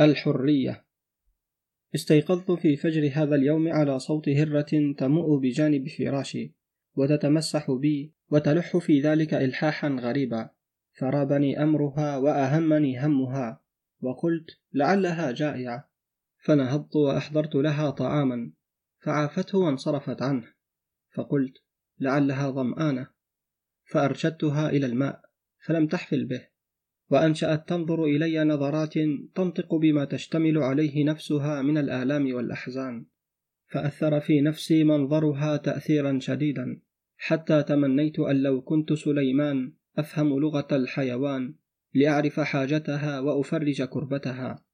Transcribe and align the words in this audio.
الحرية. 0.00 0.84
استيقظت 1.94 2.50
في 2.50 2.76
فجر 2.76 3.10
هذا 3.14 3.34
اليوم 3.34 3.68
على 3.68 3.98
صوت 3.98 4.28
هرة 4.28 4.94
تموء 4.98 5.38
بجانب 5.38 5.88
فراشي 5.88 6.54
وتتمسح 6.94 7.70
بي 7.70 8.14
وتلح 8.30 8.76
في 8.76 9.00
ذلك 9.00 9.34
إلحاحا 9.34 9.88
غريبا. 9.88 10.50
فرابني 10.98 11.62
أمرها 11.62 12.16
وأهمني 12.16 13.06
همها 13.06 13.62
وقلت 14.00 14.46
لعلها 14.72 15.32
جائعة. 15.32 15.90
فنهضت 16.44 16.96
وأحضرت 16.96 17.54
لها 17.54 17.90
طعاما 17.90 18.52
فعافته 18.98 19.58
وانصرفت 19.58 20.22
عنه. 20.22 20.52
فقلت 21.14 21.54
لعلها 21.98 22.50
ظمآنة. 22.50 23.06
فأرشدتها 23.84 24.70
إلى 24.70 24.86
الماء 24.86 25.20
فلم 25.66 25.86
تحفل 25.86 26.24
به. 26.24 26.57
وأنشأت 27.10 27.68
تنظر 27.68 28.04
إلي 28.04 28.44
نظرات 28.44 28.94
تنطق 29.34 29.74
بما 29.74 30.04
تشتمل 30.04 30.58
عليه 30.58 31.04
نفسها 31.04 31.62
من 31.62 31.78
الآلام 31.78 32.34
والأحزان 32.34 33.06
فأثر 33.68 34.20
في 34.20 34.40
نفسي 34.40 34.84
منظرها 34.84 35.56
تأثيرا 35.56 36.18
شديدا 36.18 36.80
حتى 37.16 37.62
تمنيت 37.62 38.18
أن 38.18 38.42
لو 38.42 38.60
كنت 38.60 38.92
سليمان 38.92 39.72
أفهم 39.98 40.38
لغة 40.40 40.68
الحيوان 40.72 41.54
لأعرف 41.94 42.40
حاجتها 42.40 43.20
وأفرج 43.20 43.82
كربتها. 43.82 44.64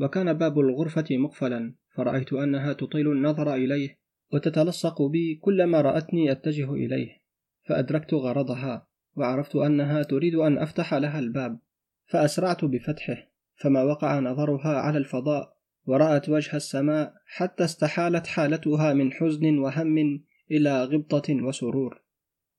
وكان 0.00 0.32
باب 0.32 0.58
الغرفة 0.58 1.04
مقفلا 1.10 1.74
فرأيت 1.94 2.32
أنها 2.32 2.72
تطيل 2.72 3.12
النظر 3.12 3.54
إليه 3.54 3.98
وتتلصق 4.32 5.02
بي 5.02 5.34
كلما 5.34 5.80
رأتني 5.80 6.32
أتجه 6.32 6.72
إليه 6.72 7.22
فأدركت 7.62 8.14
غرضها. 8.14 8.86
وعرفت 9.16 9.56
أنها 9.56 10.02
تريد 10.02 10.34
أن 10.34 10.58
أفتح 10.58 10.94
لها 10.94 11.18
الباب 11.18 11.58
فأسرعت 12.06 12.64
بفتحه 12.64 13.30
فما 13.56 13.82
وقع 13.82 14.20
نظرها 14.20 14.80
على 14.80 14.98
الفضاء 14.98 15.56
ورأت 15.86 16.28
وجه 16.28 16.56
السماء 16.56 17.14
حتى 17.26 17.64
استحالت 17.64 18.26
حالتها 18.26 18.92
من 18.92 19.12
حزن 19.12 19.58
وهم 19.58 20.24
إلى 20.50 20.84
غبطة 20.84 21.34
وسرور 21.44 22.02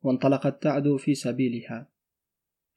وانطلقت 0.02 0.64
تعدو 0.64 0.98
في 0.98 1.16
سبيلها. 1.16 1.90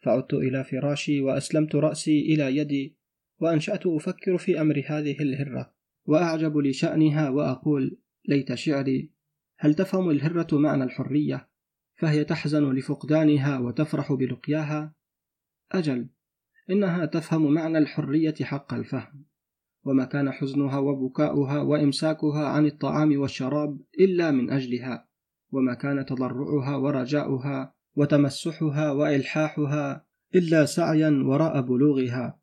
فعدت 0.00 0.34
إلى 0.34 0.64
فراشي 0.64 1.20
وأسلمت 1.20 1.74
رأسي 1.74 2.20
إلى 2.20 2.56
يدي 2.56 2.96
وأنشأت 3.40 3.86
أفكر 3.86 4.38
في 4.38 4.60
أمر 4.60 4.82
هذه 4.86 5.16
الهرة 5.20 5.74
وأعجب 6.04 6.56
لشأنها 6.56 7.28
وأقول 7.28 7.98
ليت 8.28 8.54
شعري 8.54 9.10
هل 9.56 9.74
تفهم 9.74 10.10
الهرة 10.10 10.58
معنى 10.58 10.84
الحرية؟ 10.84 11.48
فهي 11.98 12.24
تحزن 12.24 12.72
لفقدانها 12.72 13.58
وتفرح 13.58 14.12
بلقياها. 14.12 14.94
أجل 15.72 16.08
إنها 16.70 17.06
تفهم 17.06 17.54
معنى 17.54 17.78
الحرية 17.78 18.34
حق 18.42 18.74
الفهم 18.74 19.24
وما 19.84 20.04
كان 20.04 20.30
حزنها 20.30 20.78
وبكاؤها 20.78 21.60
وإمساكها 21.60 22.48
عن 22.48 22.66
الطعام 22.66 23.20
والشراب 23.20 23.80
إلا 24.00 24.30
من 24.30 24.50
أجلها 24.50 25.08
وما 25.50 25.74
كان 25.74 26.06
تضرعها 26.06 26.76
ورجاؤها 26.76 27.74
وتمسحها 27.96 28.92
وإلحاحها 28.92 30.06
إلا 30.34 30.64
سعيا 30.64 31.22
وراء 31.24 31.60
بلوغها. 31.60 32.40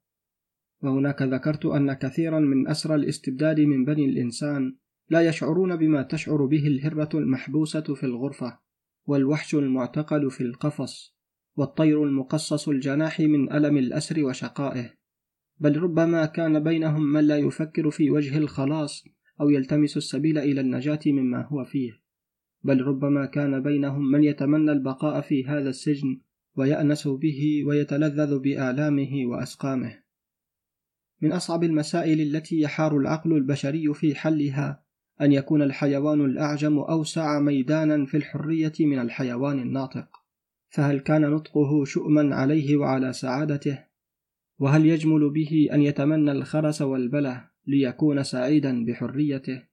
وهناك 0.83 1.21
ذكرت 1.21 1.65
أن 1.65 1.93
كثيرا 1.93 2.39
من 2.39 2.67
أسرى 2.67 2.95
الاستبداد 2.95 3.59
من 3.59 3.85
بني 3.85 4.05
الإنسان 4.05 4.77
لا 5.09 5.21
يشعرون 5.21 5.75
بما 5.75 6.01
تشعر 6.01 6.45
به 6.45 6.67
الهرة 6.67 7.09
المحبوسة 7.13 7.81
في 7.93 8.03
الغرفة. 8.03 8.64
والوحش 9.05 9.55
المعتقل 9.55 10.31
في 10.31 10.41
القفص 10.41 11.15
والطير 11.55 12.03
المقصص 12.03 12.69
الجناح 12.69 13.19
من 13.19 13.53
ألم 13.53 13.77
الأسر 13.77 14.23
وشقائه. 14.23 14.93
بل 15.59 15.77
ربما 15.77 16.25
كان 16.25 16.63
بينهم 16.63 17.13
من 17.13 17.27
لا 17.27 17.37
يفكر 17.37 17.91
في 17.91 18.11
وجه 18.11 18.37
الخلاص 18.37 19.03
أو 19.41 19.49
يلتمس 19.49 19.97
السبيل 19.97 20.37
إلى 20.37 20.61
النجاة 20.61 20.99
مما 21.05 21.45
هو 21.45 21.63
فيه. 21.63 21.91
بل 22.63 22.81
ربما 22.81 23.25
كان 23.25 23.63
بينهم 23.63 24.11
من 24.11 24.23
يتمنى 24.23 24.71
البقاء 24.71 25.21
في 25.21 25.45
هذا 25.45 25.69
السجن 25.69 26.21
ويأنس 26.55 27.07
به 27.07 27.63
ويتلذذ 27.67 28.39
بآلامه 28.39 29.25
وأسقامه. 29.25 29.99
من 31.21 31.31
أصعب 31.31 31.63
المسائل 31.63 32.21
التي 32.21 32.59
يحار 32.59 32.97
العقل 32.97 33.33
البشري 33.33 33.93
في 33.93 34.15
حلها 34.15 34.84
أن 35.21 35.31
يكون 35.31 35.61
الحيوان 35.61 36.25
الأعجم 36.25 36.79
أوسع 36.79 37.39
ميدانا 37.39 38.05
في 38.05 38.17
الحرية 38.17 38.73
من 38.79 38.99
الحيوان 38.99 39.59
الناطق. 39.59 40.07
فهل 40.69 40.99
كان 40.99 41.21
نطقه 41.21 41.85
شؤما 41.85 42.35
عليه 42.35 42.77
وعلى 42.77 43.13
سعادته؟ 43.13 43.83
وهل 44.59 44.85
يجمل 44.85 45.29
به 45.29 45.69
أن 45.73 45.81
يتمنى 45.81 46.31
الخرس 46.31 46.81
والبلة 46.81 47.47
ليكون 47.67 48.23
سعيدا 48.23 48.85
بحريته؟ 48.85 49.63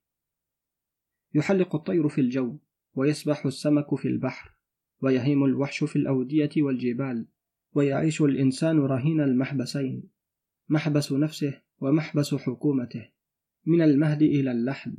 يحلق 1.33 1.75
الطير 1.75 2.09
في 2.09 2.21
الجو 2.21 2.57
ويسبح 2.95 3.45
السمك 3.45 3.95
في 3.95 4.07
البحر 4.07 4.53
ويهيم 5.01 5.45
الوحش 5.45 5.83
في 5.83 5.95
الأودية 5.95 6.49
والجبال 6.57 7.27
ويعيش 7.73 8.21
الإنسان 8.21 8.79
رهين 8.79 9.21
المحبسين. 9.21 10.09
محبس 10.69 11.11
نفسه 11.11 11.61
ومحبس 11.79 12.35
حكومته 12.35 13.09
من 13.65 13.81
المهد 13.81 14.21
إلى 14.21 14.51
اللحد. 14.51 14.97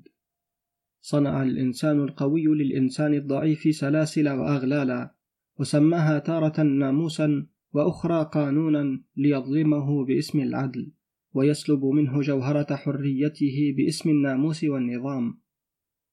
صنع 1.06 1.42
الإنسان 1.42 2.00
القوي 2.00 2.44
للإنسان 2.44 3.14
الضعيف 3.14 3.76
سلاسل 3.76 4.28
وأغلالا 4.28 5.14
وسماها 5.58 6.18
تارة 6.18 6.62
ناموسا 6.62 7.46
وأخرى 7.72 8.30
قانونا 8.32 9.02
ليظلمه 9.16 10.04
باسم 10.04 10.40
العدل 10.40 10.92
ويسلب 11.34 11.84
منه 11.84 12.20
جوهرة 12.20 12.76
حريته 12.76 13.74
باسم 13.76 14.10
الناموس 14.10 14.64
والنظام. 14.64 15.40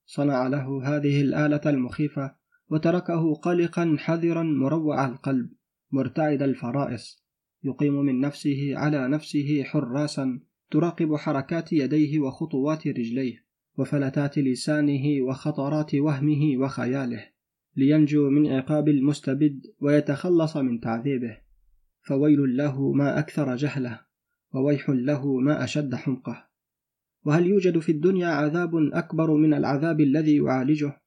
صنع 0.06 0.47
له 0.47 0.81
هذه 0.84 1.22
الآلة 1.22 1.62
المخيفة 1.66 2.35
وتركه 2.69 3.34
قلقا 3.34 3.96
حذرا 4.00 4.44
مروع 4.44 5.06
القلب 5.06 5.50
مرتعد 5.91 6.41
الفرائس 6.41 7.24
يقيم 7.63 7.94
من 7.94 8.19
نفسه 8.19 8.72
على 8.75 9.07
نفسه 9.07 9.63
حراسا 9.63 10.40
تراقب 10.72 11.16
حركات 11.16 11.74
يديه 11.74 12.19
وخطوات 12.19 12.88
رجليه. 12.88 13.41
وفلتات 13.77 14.37
لسانه 14.37 15.21
وخطرات 15.21 15.95
وهمه 15.95 16.57
وخياله 16.57 17.25
لينجو 17.75 18.29
من 18.29 18.47
عقاب 18.47 18.89
المستبد 18.89 19.61
ويتخلص 19.81 20.57
من 20.57 20.79
تعذيبه. 20.79 21.37
فويل 22.01 22.57
له 22.57 22.91
ما 22.91 23.19
أكثر 23.19 23.55
جهله 23.55 23.99
وويح 24.53 24.89
له 24.89 25.39
ما 25.39 25.63
أشد 25.63 25.95
حمقه. 25.95 26.47
وهل 27.23 27.47
يوجد 27.47 27.79
في 27.79 27.91
الدنيا 27.91 28.27
عذاب 28.27 28.75
أكبر 28.75 29.33
من 29.33 29.53
العذاب 29.53 30.01
الذي 30.01 30.35
يعالجه؟ 30.35 31.01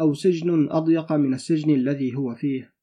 أو 0.00 0.14
سجن 0.14 0.70
أضيق 0.70 1.12
من 1.12 1.34
السجن 1.34 1.74
الذي 1.74 2.14
هو 2.14 2.34
فيه؟ 2.34 2.74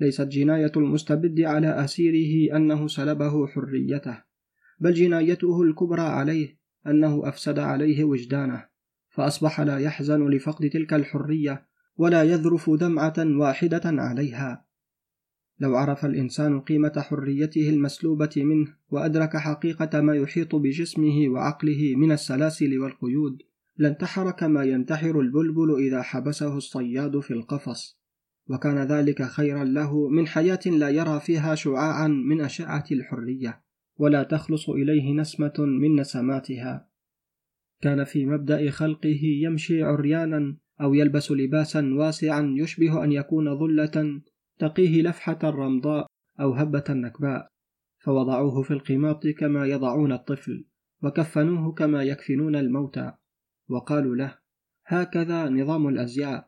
ليست 0.00 0.28
جناية 0.28 0.72
المستبد 0.76 1.40
على 1.40 1.84
أسيره 1.84 2.56
أنه 2.56 2.88
سلبه 2.88 3.46
حريته 3.46 4.22
بل 4.80 4.94
جنايته 4.94 5.62
الكبرى 5.62 6.02
عليه. 6.02 6.57
أنه 6.86 7.28
أفسد 7.28 7.58
عليه 7.58 8.04
وجدانه 8.04 8.64
فأصبح 9.08 9.60
لا 9.60 9.78
يحزن 9.78 10.28
لفقد 10.28 10.70
تلك 10.70 10.94
الحرية 10.94 11.66
ولا 11.96 12.22
يذرف 12.22 12.70
دمعة 12.70 13.14
واحدة 13.18 13.82
عليها. 13.84 14.64
لو 15.60 15.76
عرف 15.76 16.04
الإنسان 16.04 16.60
قيمة 16.60 16.92
حريته 16.96 17.70
المسلوبة 17.70 18.30
منه 18.36 18.74
وأدرك 18.90 19.36
حقيقة 19.36 20.00
ما 20.00 20.14
يحيط 20.14 20.54
بجسمه 20.54 21.28
وعقله 21.28 21.96
من 21.96 22.12
السلاسل 22.12 22.78
والقيود 22.78 23.42
لانتحر 23.76 24.30
كما 24.30 24.64
ينتحر 24.64 25.20
البلبل 25.20 25.74
إذا 25.86 26.02
حبسه 26.02 26.56
الصياد 26.56 27.20
في 27.20 27.30
القفص. 27.30 27.98
وكان 28.48 28.78
ذلك 28.78 29.22
خيرا 29.22 29.64
له 29.64 30.08
من 30.08 30.26
حياة 30.26 30.60
لا 30.66 30.88
يرى 30.88 31.20
فيها 31.20 31.54
شعاعا 31.54 32.08
من 32.08 32.40
أشعة 32.40 32.84
الحرية. 32.92 33.67
ولا 33.98 34.22
تخلص 34.22 34.68
إليه 34.68 35.12
نسمة 35.12 35.54
من 35.58 36.00
نسماتها. 36.00 36.88
كان 37.80 38.04
في 38.04 38.26
مبدأ 38.26 38.70
خلقه 38.70 39.20
يمشي 39.22 39.82
عريانا 39.82 40.56
أو 40.80 40.94
يلبس 40.94 41.32
لباسا 41.32 41.94
واسعا 41.94 42.54
يشبه 42.56 43.04
أن 43.04 43.12
يكون 43.12 43.58
ظلة 43.58 44.20
تقيه 44.58 45.02
لفحة 45.02 45.38
الرمضاء 45.44 46.06
أو 46.40 46.52
هبة 46.52 46.84
النكباء 46.90 47.48
فوضعوه 47.98 48.62
في 48.62 48.70
القماط 48.70 49.26
كما 49.26 49.66
يضعون 49.66 50.12
الطفل 50.12 50.64
وكفنوه 51.02 51.72
كما 51.72 52.02
يكفنون 52.02 52.56
الموتى. 52.56 53.12
وقالوا 53.68 54.16
له 54.16 54.38
هكذا 54.86 55.48
نظام 55.48 55.88
الأزياء. 55.88 56.46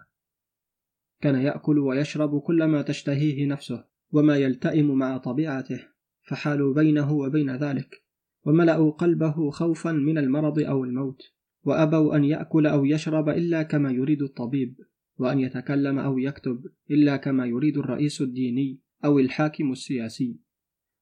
كان 1.20 1.35
يأكل 1.35 1.79
ويشرب 1.79 2.41
كل 2.41 2.64
ما 2.64 2.82
تشتهيه 2.82 3.47
نفسه 3.47 3.85
وما 4.12 4.37
يلتئم 4.37 4.99
مع 4.99 5.17
طبيعته. 5.17 5.87
فحالوا 6.31 6.75
بينه 6.75 7.12
وبين 7.12 7.56
ذلك 7.56 8.05
وملأوا 8.44 8.91
قلبه 8.91 9.50
خوفا 9.50 9.93
من 9.93 10.19
المرض 10.19 10.59
أو 10.59 10.85
الموت 10.85 11.23
وأبوا 11.65 12.17
أن 12.17 12.25
يأكل 12.25 12.67
أو 12.67 12.85
يشرب 12.85 13.29
إلا 13.29 13.62
كما 13.62 13.91
يريد 13.91 14.23
الطبيب 14.23 14.77
وأن 15.19 15.41
يتكلم 15.41 15.99
أو 15.99 16.19
يكتب 16.19 16.65
إلا 16.91 17.17
كما 17.17 17.47
يريد 17.47 17.79
الرئيس 17.79 18.21
الديني 18.21 18.81
أو 19.05 19.19
الحاكم 19.19 19.73
السياسي 19.73 20.37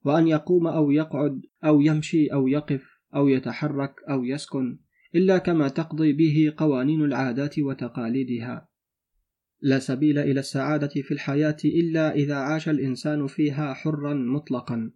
وأن 0.04 0.28
يقوم 0.28 0.66
أو 0.66 0.90
يقعد 0.90 1.42
أو 1.64 1.80
يمشي 1.80 2.26
أو 2.26 2.48
يقف 2.48 2.98
أو 3.14 3.28
يتحرك 3.28 3.94
أو 4.10 4.24
يسكن 4.24 4.78
إلا 5.14 5.38
كما 5.38 5.68
تقضي 5.68 6.12
به 6.12 6.54
قوانين 6.56 7.04
العادات 7.04 7.58
وتقاليدها. 7.58 8.68
لا 9.60 9.78
سبيل 9.78 10.18
إلى 10.18 10.40
السعادة 10.40 10.88
في 10.88 11.10
الحياة 11.10 11.56
إلا 11.64 12.14
إذا 12.14 12.34
عاش 12.34 12.68
الإنسان 12.68 13.26
فيها 13.26 13.74
حرا 13.74 14.14
مطلقا. 14.14 14.90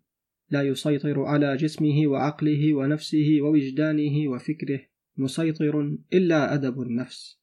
لا 0.52 0.62
يسيطر 0.62 1.22
على 1.22 1.56
جسمه 1.56 2.06
وعقله 2.06 2.74
ونفسه 2.74 3.38
ووجدانه 3.40 4.28
وفكره 4.30 4.80
مسيطر 5.16 5.96
إلا 6.12 6.54
أدب 6.54 6.82
النفس. 6.82 7.40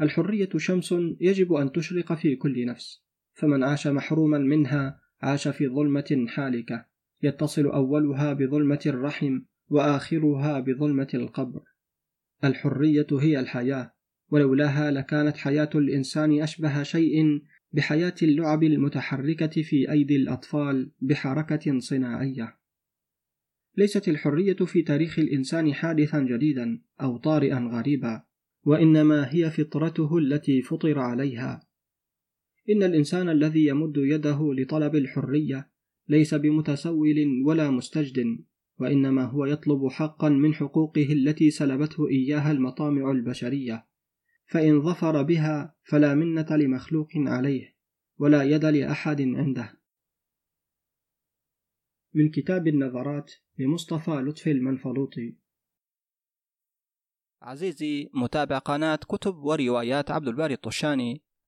الحرية 0.00 0.48
شمس 0.56 0.94
يجب 1.20 1.52
أن 1.52 1.72
تشرق 1.72 2.12
في 2.12 2.36
كل 2.36 2.66
نفس 2.66 3.04
فمن 3.34 3.64
عاش 3.64 3.86
محروما 3.86 4.38
منها 4.38 5.00
عاش 5.22 5.48
في 5.48 5.68
ظلمة 5.68 6.24
حالكة 6.28 6.86
يتصل 7.22 7.66
أولها 7.66 8.32
بظلمة 8.32 8.80
الرحم 8.86 9.40
وآخرها 9.68 10.60
بظلمة 10.60 11.08
القبر. 11.14 11.62
الحرية 12.44 13.06
هي 13.12 13.40
الحياة 13.40 13.94
ولولاها 14.30 14.90
لكانت 14.90 15.36
حياة 15.36 15.70
الإنسان 15.74 16.42
أشبه 16.42 16.82
شيء 16.82 17.42
بحياة 17.72 18.14
اللعب 18.22 18.62
المتحركة 18.62 19.62
في 19.62 19.90
أيدي 19.90 20.16
الأطفال 20.16 20.90
بحركة 21.00 21.78
صناعية. 21.78 22.56
ليست 23.76 24.08
الحرية 24.08 24.56
في 24.56 24.82
تاريخ 24.82 25.18
الإنسان 25.18 25.74
حادثا 25.74 26.20
جديدا 26.20 26.82
أو 27.00 27.16
طارئا 27.16 27.58
غريبا، 27.72 28.22
وإنما 28.64 29.34
هي 29.34 29.50
فطرته 29.50 30.18
التي 30.18 30.62
فطر 30.62 30.98
عليها. 30.98 31.66
إن 32.70 32.82
الإنسان 32.82 33.28
الذي 33.28 33.66
يمد 33.66 33.96
يده 33.96 34.54
لطلب 34.54 34.96
الحرية 34.96 35.70
ليس 36.08 36.34
بمتسول 36.34 37.42
ولا 37.44 37.70
مستجد، 37.70 38.44
وإنما 38.78 39.24
هو 39.24 39.46
يطلب 39.46 39.88
حقا 39.88 40.28
من 40.28 40.54
حقوقه 40.54 41.12
التي 41.12 41.50
سلبته 41.50 42.08
إياها 42.08 42.52
المطامع 42.52 43.10
البشرية. 43.10 43.89
فإن 44.50 44.82
ظفر 44.82 45.22
بها 45.22 45.76
فلا 45.82 46.14
منة 46.14 46.46
لمخلوق 46.50 47.08
عليه 47.16 47.76
ولا 48.18 48.42
يد 48.42 48.64
لأحد 48.64 49.20
عنده. 49.20 49.80
من 52.14 52.30
كتاب 52.30 52.68
النظرات 52.68 53.32
لمصطفى 53.58 54.10
لطفي 54.10 54.50
المنفلوطي. 54.50 55.36
عزيزي 57.42 58.10
متابع 58.14 58.58
قناة 58.58 58.96
كتب 58.96 59.36
وروايات 59.36 60.10
عبد 60.10 60.28
الباري 60.28 60.54
الطشاني. 60.54 61.22